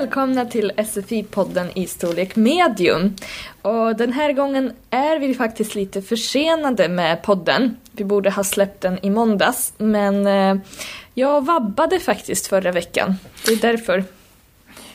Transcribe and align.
välkomna 0.00 0.44
till 0.44 0.72
SFI-podden 0.76 1.68
i 1.74 1.86
storlek 1.86 2.36
medium. 2.36 3.16
Och 3.62 3.96
den 3.96 4.12
här 4.12 4.32
gången 4.32 4.72
är 4.90 5.18
vi 5.18 5.34
faktiskt 5.34 5.74
lite 5.74 6.02
försenade 6.02 6.88
med 6.88 7.22
podden. 7.22 7.76
Vi 7.92 8.04
borde 8.04 8.30
ha 8.30 8.44
släppt 8.44 8.80
den 8.80 8.98
i 9.02 9.10
måndags, 9.10 9.72
men 9.78 10.26
eh, 10.26 10.56
jag 11.14 11.44
vabbade 11.44 12.00
faktiskt 12.00 12.46
förra 12.46 12.72
veckan. 12.72 13.14
Det 13.46 13.52
är 13.52 13.56
därför. 13.56 14.04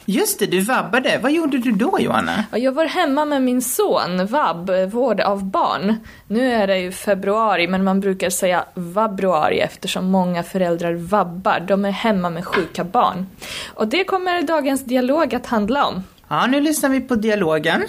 Just 0.07 0.39
det, 0.39 0.45
du 0.45 0.59
vabbade. 0.61 1.19
Vad 1.23 1.31
gjorde 1.31 1.57
du 1.57 1.71
då, 1.71 1.99
Johanna? 1.99 2.43
Ja, 2.51 2.57
Jag 2.57 2.71
var 2.71 2.85
hemma 2.85 3.25
med 3.25 3.41
min 3.41 3.61
son, 3.61 4.25
vab, 4.27 4.69
vård 4.91 5.21
av 5.21 5.43
barn. 5.45 5.95
Nu 6.27 6.51
är 6.53 6.67
det 6.67 6.77
ju 6.79 6.91
februari, 6.91 7.67
men 7.67 7.83
man 7.83 7.99
brukar 7.99 8.29
säga 8.29 8.65
vabruari 8.73 9.59
eftersom 9.59 10.05
många 10.05 10.43
föräldrar 10.43 10.93
vabbar. 10.93 11.59
De 11.59 11.85
är 11.85 11.91
hemma 11.91 12.29
med 12.29 12.45
sjuka 12.45 12.83
barn. 12.83 13.27
Och 13.73 13.87
det 13.87 14.03
kommer 14.03 14.41
dagens 14.41 14.85
dialog 14.85 15.35
att 15.35 15.45
handla 15.45 15.85
om. 15.85 16.03
Ja, 16.27 16.47
nu 16.47 16.61
lyssnar 16.61 16.89
vi 16.89 17.01
på 17.01 17.15
dialogen. 17.15 17.83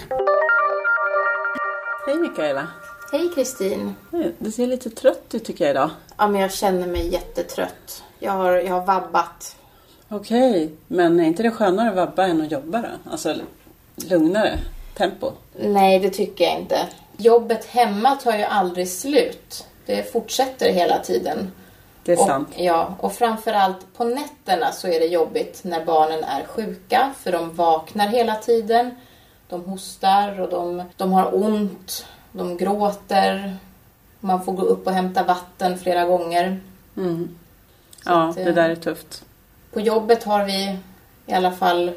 Hej 2.07 2.17
Mikaela. 2.17 2.67
Hej 3.11 3.29
Kristin. 3.35 3.95
Du 4.39 4.51
ser 4.51 4.67
lite 4.67 4.89
trött 4.89 5.31
ut 5.33 5.45
tycker 5.45 5.65
jag 5.65 5.71
idag. 5.71 5.89
Ja, 6.17 6.27
men 6.27 6.41
jag 6.41 6.51
känner 6.53 6.87
mig 6.87 7.07
jättetrött. 7.13 8.03
Jag 8.19 8.31
har, 8.31 8.51
jag 8.51 8.73
har 8.73 8.85
vabbat. 8.85 9.55
Okej, 10.09 10.71
men 10.87 11.19
är 11.19 11.23
inte 11.23 11.43
det 11.43 11.51
skönare 11.51 11.89
att 11.89 11.95
vabba 11.95 12.27
än 12.27 12.41
att 12.41 12.51
jobba 12.51 12.81
då? 12.81 13.11
Alltså 13.11 13.35
lugnare 14.09 14.59
tempo. 14.97 15.31
Nej, 15.59 15.99
det 15.99 16.09
tycker 16.09 16.43
jag 16.43 16.59
inte. 16.59 16.79
Jobbet 17.17 17.65
hemma 17.65 18.15
tar 18.15 18.37
ju 18.37 18.43
aldrig 18.43 18.89
slut. 18.89 19.67
Det 19.85 20.11
fortsätter 20.11 20.73
hela 20.73 20.99
tiden. 20.99 21.51
Det 22.03 22.13
är 22.13 22.19
och, 22.19 22.25
sant. 22.25 22.49
Ja, 22.55 22.95
och 22.99 23.13
framförallt 23.13 23.93
på 23.97 24.03
nätterna 24.03 24.71
så 24.71 24.87
är 24.87 24.99
det 24.99 25.05
jobbigt 25.05 25.63
när 25.63 25.85
barnen 25.85 26.23
är 26.23 26.45
sjuka. 26.45 27.13
För 27.19 27.31
de 27.31 27.55
vaknar 27.55 28.07
hela 28.07 28.35
tiden. 28.35 28.91
De 29.49 29.65
hostar 29.65 30.41
och 30.41 30.49
de, 30.49 30.83
de 30.97 31.13
har 31.13 31.35
ont. 31.35 32.05
De 32.31 32.57
gråter. 32.57 33.57
Man 34.19 34.43
får 34.43 34.53
gå 34.53 34.63
upp 34.63 34.87
och 34.87 34.93
hämta 34.93 35.23
vatten 35.23 35.77
flera 35.77 36.05
gånger. 36.05 36.59
Mm. 36.97 37.37
Ja, 38.05 38.29
att, 38.29 38.35
det 38.35 38.41
eh, 38.41 38.55
där 38.55 38.69
är 38.69 38.75
tufft. 38.75 39.23
På 39.77 39.81
jobbet 39.81 40.23
har 40.23 40.45
vi 40.45 40.77
i 41.25 41.33
alla 41.33 41.51
fall 41.51 41.91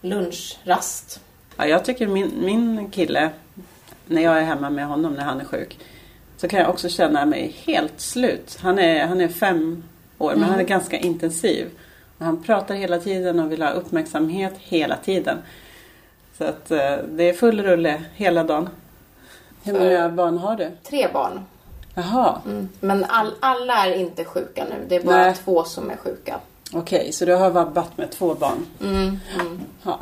lunchrast. 0.00 1.20
Ja, 1.56 1.66
jag 1.66 1.84
tycker 1.84 2.06
min, 2.06 2.32
min 2.44 2.90
kille, 2.90 3.30
när 4.06 4.22
jag 4.22 4.38
är 4.38 4.42
hemma 4.42 4.70
med 4.70 4.86
honom 4.86 5.14
när 5.14 5.24
han 5.24 5.40
är 5.40 5.44
sjuk, 5.44 5.78
så 6.36 6.48
kan 6.48 6.60
jag 6.60 6.70
också 6.70 6.88
känna 6.88 7.26
mig 7.26 7.56
helt 7.66 8.00
slut. 8.00 8.58
Han 8.60 8.78
är, 8.78 9.06
han 9.06 9.20
är 9.20 9.28
fem 9.28 9.84
år, 10.18 10.34
men 10.34 10.44
han 10.44 10.60
är 10.60 10.64
ganska 10.64 10.96
intensiv. 10.96 11.70
Och 12.18 12.24
han 12.24 12.42
pratar 12.42 12.74
hela 12.74 12.98
tiden 12.98 13.40
och 13.40 13.52
vill 13.52 13.62
ha 13.62 13.70
uppmärksamhet 13.70 14.54
hela 14.58 14.96
tiden. 14.96 15.38
Så 16.38 16.44
att 16.44 16.70
eh, 16.70 16.96
det 17.08 17.28
är 17.28 17.32
full 17.32 17.62
rulle 17.62 18.02
hela 18.14 18.44
dagen. 18.44 18.68
Hur 19.62 19.72
många 19.72 20.08
barn 20.08 20.38
har 20.38 20.56
du? 20.56 20.70
Tre 20.82 21.08
barn. 21.12 21.40
Jaha, 21.94 22.40
Mm. 22.46 22.68
Men 22.80 23.04
all, 23.04 23.34
alla 23.40 23.86
är 23.86 23.94
inte 23.94 24.24
sjuka 24.24 24.64
nu. 24.70 24.86
Det 24.88 24.96
är 24.96 25.04
bara 25.04 25.16
Nej. 25.16 25.34
två 25.34 25.64
som 25.64 25.90
är 25.90 25.96
sjuka. 25.96 26.40
Okej, 26.74 27.12
så 27.12 27.24
du 27.24 27.34
har 27.34 27.50
vabbat 27.50 27.98
med 27.98 28.10
två 28.10 28.34
barn? 28.34 28.66
Mm. 28.80 29.18
Mm. 29.40 29.60
Ja. 29.82 29.98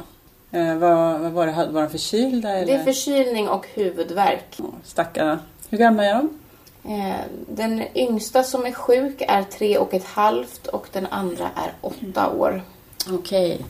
Eh, 0.50 0.74
vad, 0.76 1.20
vad 1.20 1.32
var 1.32 1.46
det? 1.46 1.68
Var 1.72 1.82
de 1.82 1.90
förkylda 1.90 2.50
eller? 2.50 2.66
Det 2.66 2.72
är 2.72 2.84
förkylning 2.84 3.48
och 3.48 3.66
huvudvärk. 3.74 4.56
Åh, 4.58 4.64
Stackarna. 4.84 5.38
Hur 5.70 5.78
gamla 5.78 6.04
är 6.04 6.14
de? 6.14 6.28
Eh, 6.94 7.16
Den 7.48 7.82
yngsta 7.94 8.42
som 8.42 8.66
är 8.66 8.72
sjuk 8.72 9.22
är 9.28 9.42
tre 9.42 9.78
och 9.78 9.94
ett 9.94 10.04
halvt 10.06 10.66
och 10.66 10.88
den 10.92 11.06
andra 11.06 11.50
är 11.56 11.72
åtta 11.80 12.30
år. 12.30 12.62
Okej. 13.10 13.64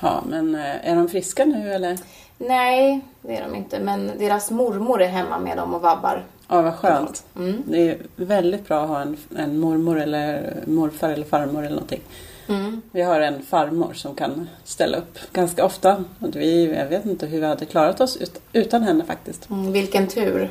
Ja, 0.00 0.22
men 0.26 0.54
eh, 0.54 0.90
är 0.90 0.96
de 0.96 1.08
friska 1.08 1.44
nu 1.44 1.72
eller? 1.72 1.98
Nej, 2.38 3.00
det 3.22 3.36
är 3.36 3.42
de 3.48 3.54
inte. 3.54 3.78
Men 3.80 4.10
deras 4.18 4.50
mormor 4.50 5.02
är 5.02 5.08
hemma 5.08 5.38
med 5.38 5.56
dem 5.56 5.74
och 5.74 5.80
vabbar. 5.82 6.24
Ja, 6.48 6.62
vad 6.62 6.74
skönt. 6.74 7.24
Mm. 7.36 7.62
Det 7.66 7.90
är 7.90 7.98
väldigt 8.16 8.68
bra 8.68 8.82
att 8.82 8.88
ha 8.88 9.00
en, 9.00 9.16
en 9.36 9.58
mormor 9.58 10.00
eller 10.00 10.54
morfar 10.66 11.08
eller 11.08 11.24
farmor 11.24 11.60
eller 11.60 11.74
någonting. 11.74 12.00
Mm. 12.48 12.82
Vi 12.90 13.02
har 13.02 13.20
en 13.20 13.42
farmor 13.42 13.92
som 13.92 14.14
kan 14.14 14.48
ställa 14.64 14.96
upp 14.96 15.18
ganska 15.32 15.64
ofta. 15.64 16.04
Och 16.18 16.36
vi, 16.36 16.74
jag 16.74 16.86
vet 16.86 17.04
inte 17.04 17.26
hur 17.26 17.40
vi 17.40 17.46
hade 17.46 17.64
klarat 17.64 18.00
oss 18.00 18.16
ut, 18.16 18.40
utan 18.52 18.82
henne 18.82 19.04
faktiskt. 19.04 19.50
Mm, 19.50 19.72
vilken 19.72 20.06
tur. 20.06 20.50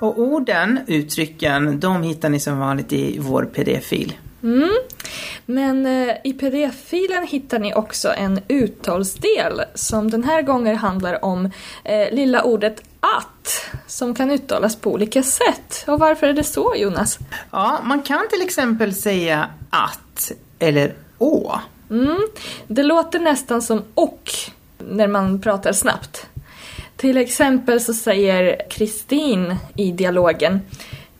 Och 0.00 0.18
orden, 0.18 0.80
uttrycken, 0.86 1.80
de 1.80 2.02
hittar 2.02 2.28
ni 2.28 2.40
som 2.40 2.58
vanligt 2.58 2.92
i 2.92 3.18
vår 3.18 3.44
pdf-fil. 3.44 4.12
Men 5.46 5.86
eh, 5.86 6.16
i 6.24 6.32
pdf-filen 6.32 7.26
hittar 7.26 7.58
ni 7.58 7.74
också 7.74 8.12
en 8.12 8.40
uttalsdel 8.48 9.62
som 9.74 10.10
den 10.10 10.24
här 10.24 10.42
gången 10.42 10.76
handlar 10.76 11.24
om 11.24 11.50
eh, 11.84 12.14
lilla 12.14 12.42
ordet 12.42 12.82
att 13.00 13.70
som 13.86 14.14
kan 14.14 14.30
uttalas 14.30 14.76
på 14.76 14.92
olika 14.92 15.22
sätt. 15.22 15.84
Och 15.86 15.98
varför 15.98 16.26
är 16.26 16.32
det 16.32 16.44
så 16.44 16.74
Jonas? 16.76 17.18
Ja, 17.50 17.80
man 17.84 18.02
kan 18.02 18.28
till 18.30 18.42
exempel 18.42 18.94
säga 18.94 19.50
att 19.70 20.32
eller 20.58 20.94
å. 21.18 21.52
Mm, 21.90 22.28
det 22.66 22.82
låter 22.82 23.18
nästan 23.18 23.62
som 23.62 23.82
och 23.94 24.30
när 24.78 25.08
man 25.08 25.40
pratar 25.40 25.72
snabbt. 25.72 26.26
Till 26.96 27.16
exempel 27.16 27.80
så 27.80 27.94
säger 27.94 28.70
Kristin 28.70 29.56
i 29.76 29.92
dialogen 29.92 30.60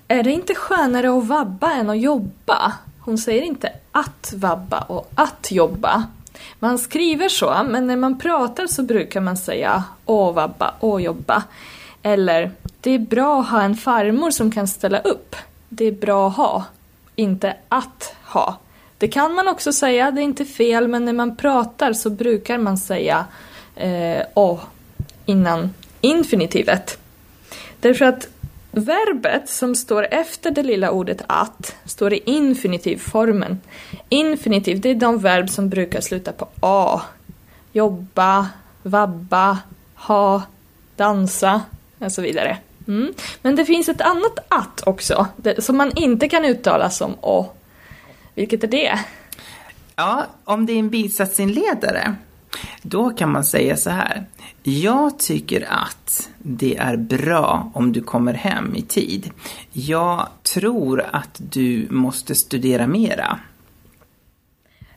Är 0.08 0.22
det 0.22 0.30
inte 0.30 0.54
skönare 0.54 1.18
att 1.18 1.26
vabba 1.26 1.72
än 1.72 1.90
att 1.90 2.00
jobba? 2.00 2.72
Hon 3.06 3.18
säger 3.18 3.42
inte 3.42 3.72
att 3.92 4.32
vabba 4.36 4.80
och 4.80 5.10
att 5.14 5.50
jobba. 5.50 6.06
Man 6.58 6.78
skriver 6.78 7.28
så, 7.28 7.62
men 7.68 7.86
när 7.86 7.96
man 7.96 8.18
pratar 8.18 8.66
så 8.66 8.82
brukar 8.82 9.20
man 9.20 9.36
säga 9.36 9.84
å 10.04 10.32
vabba, 10.32 10.74
å 10.80 11.00
jobba. 11.00 11.42
Eller 12.02 12.50
det 12.80 12.90
är 12.90 12.98
bra 12.98 13.40
att 13.40 13.48
ha 13.48 13.62
en 13.62 13.76
farmor 13.76 14.30
som 14.30 14.50
kan 14.50 14.68
ställa 14.68 14.98
upp. 14.98 15.36
Det 15.68 15.84
är 15.84 15.92
bra 15.92 16.28
att 16.28 16.36
ha, 16.36 16.64
inte 17.16 17.56
att 17.68 18.14
ha. 18.24 18.58
Det 18.98 19.08
kan 19.08 19.34
man 19.34 19.48
också 19.48 19.72
säga, 19.72 20.10
det 20.10 20.20
är 20.20 20.24
inte 20.24 20.44
fel, 20.44 20.88
men 20.88 21.04
när 21.04 21.12
man 21.12 21.36
pratar 21.36 21.92
så 21.92 22.10
brukar 22.10 22.58
man 22.58 22.78
säga 22.78 23.24
eh, 23.76 24.22
å 24.34 24.60
innan 25.26 25.74
infinitivet. 26.00 26.98
Därför 27.80 28.04
att 28.04 28.28
verbet 28.76 29.48
som 29.48 29.74
står 29.74 30.06
efter 30.10 30.50
det 30.50 30.62
lilla 30.62 30.90
ordet 30.90 31.22
att 31.26 31.76
står 31.84 32.12
i 32.12 32.22
infinitivformen. 32.24 33.60
Infinitiv, 34.08 34.80
det 34.80 34.88
är 34.88 34.94
de 34.94 35.18
verb 35.18 35.50
som 35.50 35.68
brukar 35.68 36.00
sluta 36.00 36.32
på 36.32 36.48
a. 36.60 37.02
Jobba, 37.72 38.48
vabba, 38.82 39.58
ha, 39.94 40.42
dansa 40.96 41.62
och 41.98 42.12
så 42.12 42.22
vidare. 42.22 42.58
Mm. 42.88 43.12
Men 43.42 43.56
det 43.56 43.64
finns 43.64 43.88
ett 43.88 44.00
annat 44.00 44.38
att 44.48 44.86
också, 44.86 45.26
det, 45.36 45.64
som 45.64 45.76
man 45.76 45.92
inte 45.96 46.28
kan 46.28 46.44
uttala 46.44 46.90
som 46.90 47.14
å. 47.20 47.52
Vilket 48.34 48.64
är 48.64 48.68
det? 48.68 48.98
Ja, 49.96 50.26
om 50.44 50.66
det 50.66 50.72
är 50.72 50.78
en 50.78 50.90
bisatsinledare, 50.90 52.14
då 52.82 53.10
kan 53.10 53.32
man 53.32 53.44
säga 53.44 53.76
så 53.76 53.90
här. 53.90 54.26
Jag 54.62 55.18
tycker 55.18 55.66
att 55.70 56.28
det 56.38 56.76
är 56.76 56.96
bra 56.96 57.70
om 57.74 57.92
du 57.92 58.02
kommer 58.02 58.34
hem 58.34 58.76
i 58.76 58.82
tid. 58.82 59.30
Jag 59.72 60.28
tror 60.42 61.04
att 61.12 61.40
du 61.50 61.86
måste 61.90 62.34
studera 62.34 62.86
mera. 62.86 63.38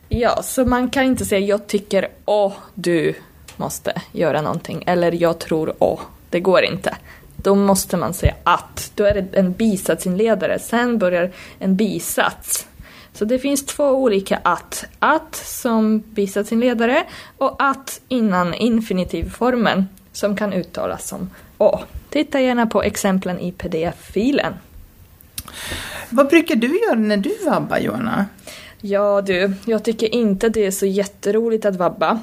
Ja, 0.08 0.42
så 0.42 0.64
man 0.64 0.90
kan 0.90 1.04
inte 1.04 1.24
säga 1.24 1.46
jag 1.46 1.66
tycker 1.66 2.08
åh, 2.24 2.52
du 2.74 3.14
måste 3.56 4.02
göra 4.12 4.42
någonting. 4.42 4.84
Eller 4.86 5.12
jag 5.12 5.38
tror 5.38 5.74
åh, 5.78 6.00
det 6.30 6.40
går 6.40 6.64
inte. 6.64 6.96
Då 7.36 7.54
måste 7.54 7.96
man 7.96 8.14
säga 8.14 8.34
att. 8.44 8.92
Då 8.94 9.04
är 9.04 9.14
det 9.14 9.38
en 9.38 9.52
bisatsinledare. 9.52 10.58
Sen 10.58 10.98
börjar 10.98 11.32
en 11.58 11.76
bisats. 11.76 12.66
Så 13.12 13.24
det 13.24 13.38
finns 13.38 13.66
två 13.66 13.84
olika 13.84 14.40
att. 14.42 14.84
Att 14.98 15.36
som 15.36 15.98
bisatsinledare 15.98 17.04
och 17.38 17.56
att 17.58 18.00
innan 18.08 18.54
infinitivformen 18.54 19.88
som 20.12 20.36
kan 20.36 20.52
uttalas 20.52 21.08
som 21.08 21.30
å. 21.58 21.80
Titta 22.10 22.40
gärna 22.40 22.66
på 22.66 22.82
exemplen 22.82 23.40
i 23.40 23.52
pdf-filen. 23.52 24.54
Vad 26.10 26.28
brukar 26.28 26.56
du 26.56 26.80
göra 26.80 26.98
när 26.98 27.16
du 27.16 27.36
vabbar, 27.46 27.78
Johanna? 27.78 28.26
Ja 28.80 29.22
du, 29.22 29.52
jag 29.64 29.84
tycker 29.84 30.14
inte 30.14 30.48
det 30.48 30.66
är 30.66 30.70
så 30.70 30.86
jätteroligt 30.86 31.64
att 31.64 31.76
vabba. 31.76 32.20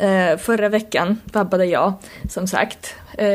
Eh, 0.00 0.38
förra 0.38 0.68
veckan 0.68 1.20
vabbade 1.32 1.66
jag, 1.66 1.92
som 2.28 2.46
sagt. 2.46 2.94
Eh, 3.18 3.26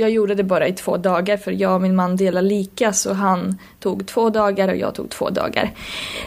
jag 0.00 0.10
gjorde 0.10 0.34
det 0.34 0.44
bara 0.44 0.68
i 0.68 0.72
två 0.72 0.96
dagar 0.96 1.36
för 1.36 1.52
jag 1.52 1.74
och 1.74 1.80
min 1.82 1.96
man 1.96 2.16
delar 2.16 2.42
lika 2.42 2.92
så 2.92 3.12
han 3.12 3.58
tog 3.80 4.06
två 4.06 4.30
dagar 4.30 4.68
och 4.68 4.76
jag 4.76 4.94
tog 4.94 5.10
två 5.10 5.30
dagar. 5.30 5.70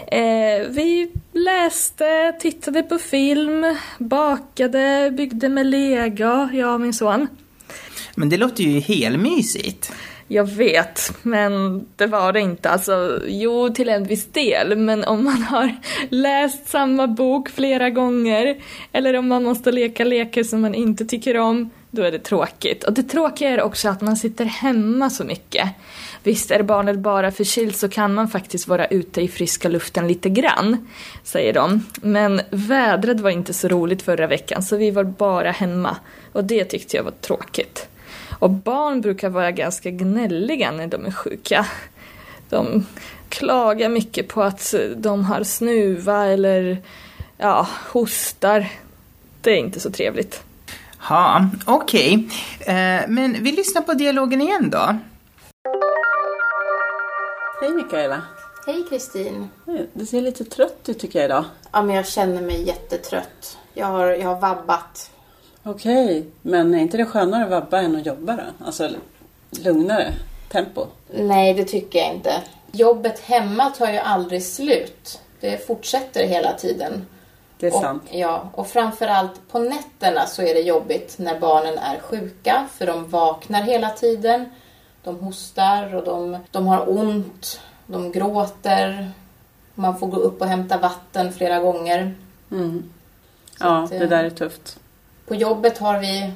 Eh, 0.07 0.68
vi 0.69 1.12
läste, 1.33 2.33
tittade 2.39 2.83
på 2.83 2.98
film, 2.98 3.75
bakade, 3.98 5.12
byggde 5.18 5.50
med 5.50 5.65
lego, 5.65 6.50
jag 6.53 6.74
och 6.74 6.81
min 6.81 6.94
son. 6.94 7.27
Men 8.15 8.30
det 8.30 8.38
låter 8.38 8.63
ju 8.63 8.80
helmysigt. 8.80 9.92
Jag 10.29 10.45
vet, 10.45 11.13
men 11.24 11.85
det 11.95 12.07
var 12.07 12.33
det 12.33 12.39
inte. 12.39 12.69
Alltså, 12.69 13.19
jo, 13.27 13.69
till 13.69 13.89
en 13.89 14.03
viss 14.03 14.25
del, 14.25 14.77
men 14.77 15.03
om 15.03 15.24
man 15.24 15.41
har 15.41 15.75
läst 16.09 16.68
samma 16.69 17.07
bok 17.07 17.50
flera 17.50 17.89
gånger 17.89 18.57
eller 18.91 19.13
om 19.13 19.27
man 19.27 19.44
måste 19.44 19.71
leka 19.71 20.03
lekar 20.03 20.44
som 20.44 20.62
man 20.62 20.75
inte 20.75 21.06
tycker 21.06 21.38
om, 21.38 21.69
då 21.91 22.01
är 22.01 22.12
det 22.12 22.19
tråkigt. 22.19 22.83
Och 22.83 22.94
det 22.94 23.03
tråkiga 23.03 23.50
är 23.50 23.62
också 23.62 23.89
att 23.89 24.01
man 24.01 24.18
sitter 24.18 24.45
hemma 24.45 25.09
så 25.09 25.24
mycket. 25.24 25.69
Visst, 26.24 26.51
är 26.51 26.63
barnet 26.63 27.00
bara 27.00 27.31
förkylt 27.31 27.77
så 27.77 27.89
kan 27.89 28.13
man 28.13 28.27
faktiskt 28.27 28.68
vara 28.68 28.85
ute 28.85 29.21
i 29.21 29.27
friska 29.27 29.69
luften 29.69 30.07
lite 30.07 30.29
grann, 30.29 30.88
säger 31.24 31.53
de. 31.53 31.85
Men 32.01 32.41
vädret 32.50 33.19
var 33.19 33.29
inte 33.29 33.53
så 33.53 33.68
roligt 33.68 34.01
förra 34.01 34.27
veckan, 34.27 34.63
så 34.63 34.77
vi 34.77 34.91
var 34.91 35.03
bara 35.03 35.51
hemma. 35.51 35.97
Och 36.31 36.44
det 36.44 36.65
tyckte 36.65 36.97
jag 36.97 37.03
var 37.03 37.12
tråkigt. 37.12 37.88
Och 38.39 38.50
barn 38.50 39.01
brukar 39.01 39.30
vara 39.30 39.51
ganska 39.51 39.89
gnälliga 39.89 40.72
när 40.72 40.88
de 40.88 41.06
är 41.06 41.12
sjuka. 41.12 41.66
De 42.50 42.86
klagar 43.30 43.89
mycket 43.89 44.28
på 44.28 44.44
att 44.44 44.74
de 44.95 45.25
har 45.25 45.44
snuva 45.44 46.25
eller 46.25 46.78
ja, 47.38 47.68
hostar. 47.92 48.68
Det 49.42 49.51
är 49.51 49.57
inte 49.57 49.80
så 49.80 49.92
trevligt. 49.92 50.44
Ja, 51.10 51.50
okej. 51.66 52.28
Okay. 52.60 52.75
Eh, 52.75 53.01
men 53.07 53.44
vi 53.44 53.51
lyssnar 53.51 53.81
på 53.81 53.94
dialogen 53.94 54.42
igen 54.42 54.69
då. 54.69 54.98
Hej 57.62 57.72
Mikaela. 57.72 58.22
Hej 58.66 58.86
Kristin. 58.89 59.50
Du 59.94 60.06
ser 60.06 60.22
lite 60.22 60.45
trött 60.45 60.89
ut 60.89 61.00
tycker 61.00 61.19
jag 61.19 61.25
idag. 61.25 61.45
Ja, 61.72 61.81
men 61.81 61.95
jag 61.95 62.07
känner 62.07 62.42
mig 62.42 62.68
jättetrött. 62.68 63.57
Jag 63.74 63.86
har, 63.86 64.07
jag 64.07 64.28
har 64.28 64.39
vabbat. 64.42 65.12
Okej, 65.68 66.25
men 66.42 66.74
är 66.74 66.80
inte 66.80 66.98
det 66.98 67.06
skönare 67.06 67.44
att 67.44 67.50
vabba 67.50 67.81
än 67.81 67.96
att 67.96 68.06
jobba 68.06 68.36
då? 68.36 68.66
Alltså 68.66 68.90
lugnare 69.50 70.14
tempo? 70.52 70.86
Nej, 71.14 71.54
det 71.54 71.64
tycker 71.64 72.00
jag 72.00 72.14
inte. 72.14 72.31
Jobbet 72.72 73.19
hemma 73.19 73.69
tar 73.69 73.92
ju 73.92 73.98
aldrig 73.98 74.44
slut. 74.44 75.22
Det 75.40 75.68
fortsätter 75.68 76.28
hela 76.28 76.54
tiden. 76.54 77.06
Det 77.60 77.68
är 77.68 77.75
och, 77.75 77.81
sant. 77.81 78.04
Ja, 78.12 78.50
och 78.54 78.68
framförallt 78.68 79.48
på 79.52 79.60
nätterna 79.60 80.25
så 80.25 80.42
är 80.42 80.54
det 80.54 80.62
jobbigt 80.62 81.16
när 81.18 81.40
barnen 81.40 81.78
är 81.78 82.00
sjuka 82.00 82.68
för 82.74 82.86
de 82.86 83.10
vaknar 83.10 83.62
hela 83.62 83.90
tiden. 83.90 84.46
De 85.04 85.20
hostar 85.20 85.96
och 85.96 86.04
de, 86.04 86.38
de 86.52 86.68
har 86.68 86.98
ont, 86.98 87.62
de 87.88 88.12
gråter. 88.12 89.12
Man 89.74 90.00
får 90.00 90.08
gå 90.08 90.18
upp 90.18 90.42
och 90.42 90.48
hämta 90.48 90.78
vatten 90.78 91.34
flera 91.34 91.60
gånger. 91.60 92.16
Mm. 92.52 92.90
Ja, 93.60 93.84
att, 93.84 93.90
det 93.90 94.08
där 94.08 94.24
är 94.24 94.30
tufft. 94.30 94.80
På 95.27 95.35
jobbet 95.35 95.77
har 95.77 96.00
vi 96.00 96.31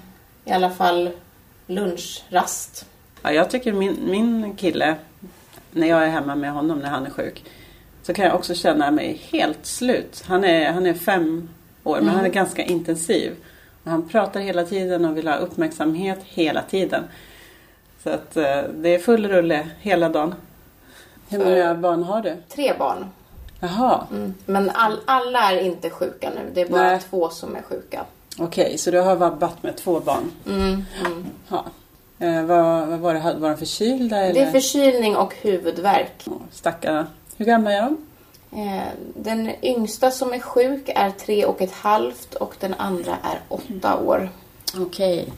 i 0.46 0.52
alla 0.52 0.70
fall 0.70 1.10
lunchrast. 1.68 2.86
Ja, 3.22 3.32
jag 3.32 3.50
tycker 3.50 3.74
min, 3.74 3.98
min 4.06 4.56
kille, 4.56 4.96
när 5.72 5.88
jag 5.88 6.04
är 6.04 6.10
hemma 6.10 6.36
med 6.36 6.52
honom 6.52 6.80
när 6.80 6.90
han 6.90 7.06
är 7.06 7.10
sjuk, 7.10 7.44
så 8.04 8.14
kan 8.14 8.26
jag 8.26 8.36
också 8.36 8.56
känna 8.56 8.92
mig 8.92 9.22
helt 9.32 9.66
slut. 9.66 10.24
Han 10.28 10.44
är, 10.44 10.72
han 10.72 10.86
är 10.86 10.94
fem 10.94 11.50
år, 11.84 11.96
men 11.96 12.04
mm. 12.04 12.16
han 12.16 12.26
är 12.26 12.30
ganska 12.30 12.64
intensiv. 12.64 13.36
Han 13.84 14.10
pratar 14.10 14.40
hela 14.40 14.64
tiden 14.64 15.06
och 15.06 15.18
vill 15.18 15.28
ha 15.28 15.36
uppmärksamhet 15.36 16.20
hela 16.24 16.62
tiden. 16.62 17.04
Så 18.04 18.10
att 18.10 18.38
eh, 18.38 18.64
det 18.74 18.90
är 18.90 19.00
full 19.00 19.28
rulle 19.28 19.70
hela 19.80 20.10
dagen. 20.10 20.36
Hur 21.30 21.40
många 21.40 21.76
barn 21.76 22.04
har 22.04 22.22
du? 22.22 22.36
Tre 22.50 22.74
barn. 22.80 23.06
Jaha. 23.60 24.08
Mm. 24.12 24.34
Men 24.46 24.70
all, 24.70 25.00
alla 25.06 25.52
är 25.52 25.60
inte 25.60 25.90
sjuka 25.90 26.30
nu. 26.30 26.52
Det 26.54 26.62
är 26.62 26.70
bara 26.70 26.84
Nej. 26.84 27.00
två 27.10 27.30
som 27.30 27.56
är 27.56 27.62
sjuka. 27.62 28.06
Okej, 28.40 28.66
okay, 28.66 28.78
så 28.78 28.92
du 28.92 29.00
har 29.00 29.16
vabbat 29.16 29.64
med 29.64 29.78
två 29.78 30.00
barn? 30.00 30.32
Mm. 30.48 30.86
mm. 31.06 31.26
Ja. 31.50 31.66
Eh, 32.20 32.44
vad, 32.44 32.88
vad 32.88 33.00
var 33.00 33.14
det? 33.14 33.36
Var 33.40 33.50
de 33.50 33.58
förkylda? 33.58 34.18
Eller? 34.18 34.34
Det 34.34 34.48
är 34.48 34.52
förkylning 34.52 35.16
och 35.16 35.36
huvudvärk. 35.42 36.24
Oh, 36.26 36.42
stackarna. 36.52 37.08
Hur 37.38 37.46
gamla 37.46 37.72
är 37.72 37.82
de? 37.82 37.98
Eh, 38.62 38.88
den 39.16 39.52
yngsta 39.62 40.12
som 40.12 40.34
är 40.34 40.40
sjuk 40.40 40.90
är 40.96 41.12
tre 41.12 41.46
och 41.46 41.62
ett 41.62 41.74
halvt 41.74 42.36
och 42.36 42.56
den 42.60 42.74
andra 42.74 43.18
är 43.24 43.40
åtta 43.48 44.00
år. 44.00 44.30
Okej. 44.78 45.22
Okay. 45.22 45.34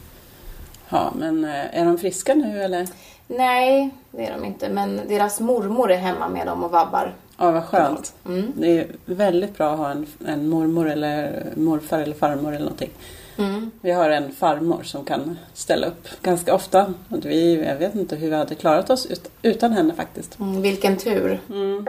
Ja, 0.90 1.14
men 1.16 1.46
eh, 1.46 1.80
är 1.80 1.86
de 1.86 1.98
friska 1.98 2.34
nu 2.34 2.64
eller? 2.64 2.88
Nej, 3.28 3.90
det 4.12 4.26
är 4.26 4.38
de 4.38 4.46
inte. 4.46 4.70
Men 4.70 5.02
deras 5.08 5.40
mormor 5.40 5.92
är 5.92 5.98
hemma 5.98 6.30
med 6.30 6.48
dem 6.48 6.64
och 6.64 6.72
vabbar. 6.72 7.14
Ja, 7.44 7.52
vad 7.52 7.64
skönt. 7.64 8.14
Mm. 8.26 8.52
Det 8.56 8.80
är 8.80 8.88
väldigt 9.06 9.58
bra 9.58 9.72
att 9.74 9.78
ha 9.78 9.92
en, 9.92 10.06
en 10.26 10.50
mormor 10.50 10.90
eller 10.90 11.46
morfar 11.56 12.00
eller 12.00 12.16
farmor 12.16 12.50
eller 12.50 12.60
någonting. 12.60 12.90
Mm. 13.38 13.72
Vi 13.82 13.92
har 13.92 14.10
en 14.10 14.32
farmor 14.32 14.84
som 14.84 15.06
kan 15.06 15.38
ställa 15.54 15.88
upp 15.88 16.08
ganska 16.22 16.56
ofta. 16.56 16.94
Vi, 17.08 17.66
jag 17.68 17.78
vet 17.78 17.96
inte 17.96 18.16
hur 18.16 18.30
vi 18.30 18.36
hade 18.36 18.56
klarat 18.56 18.90
oss 18.90 19.06
ut, 19.06 19.32
utan 19.42 19.72
henne 19.72 19.94
faktiskt. 19.94 20.40
Mm, 20.40 20.62
vilken 20.62 20.98
tur. 20.98 21.40
Mm. 21.50 21.86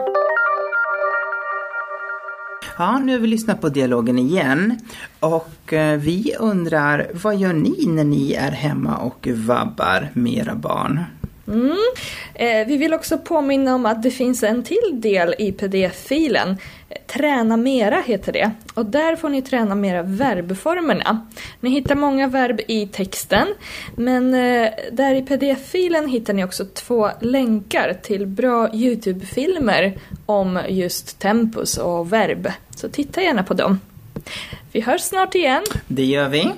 Ja, 2.77 2.99
nu 2.99 3.11
har 3.11 3.19
vi 3.19 3.27
lyssnat 3.27 3.61
på 3.61 3.69
dialogen 3.69 4.19
igen. 4.19 4.79
Och 5.19 5.73
eh, 5.73 5.99
vi 5.99 6.35
undrar, 6.39 7.07
vad 7.23 7.35
gör 7.35 7.53
ni 7.53 7.85
när 7.87 8.03
ni 8.03 8.33
är 8.33 8.51
hemma 8.51 8.97
och 8.97 9.27
vabbar 9.27 10.09
med 10.13 10.33
era 10.33 10.55
barn? 10.55 11.03
Mm. 11.47 11.77
Eh, 12.35 12.67
vi 12.67 12.77
vill 12.77 12.93
också 12.93 13.17
påminna 13.17 13.75
om 13.75 13.85
att 13.85 14.03
det 14.03 14.11
finns 14.11 14.43
en 14.43 14.63
till 14.63 14.91
del 14.93 15.35
i 15.37 15.51
pdf-filen. 15.51 16.57
Träna 17.07 17.57
mera 17.57 18.01
heter 18.05 18.33
det. 18.33 18.51
Och 18.73 18.85
där 18.85 19.15
får 19.15 19.29
ni 19.29 19.41
träna 19.41 19.75
mera 19.75 20.03
verbformerna. 20.03 21.27
Ni 21.59 21.69
hittar 21.69 21.95
många 21.95 22.27
verb 22.27 22.61
i 22.67 22.87
texten, 22.87 23.47
men 23.95 24.33
eh, 24.33 24.69
där 24.91 25.15
i 25.15 25.21
pdf-filen 25.21 26.09
hittar 26.09 26.33
ni 26.33 26.43
också 26.43 26.65
två 26.65 27.09
länkar 27.21 27.93
till 28.03 28.27
bra 28.27 28.73
Youtube-filmer 28.73 29.99
om 30.25 30.59
just 30.69 31.19
tempus 31.19 31.77
och 31.77 32.13
verb. 32.13 32.51
Så 32.75 32.89
titta 32.89 33.21
gärna 33.21 33.43
på 33.43 33.53
dem. 33.53 33.79
Vi 34.71 34.81
hörs 34.81 35.01
snart 35.01 35.35
igen. 35.35 35.63
Det 35.87 36.05
gör 36.05 36.29
vi. 36.29 36.51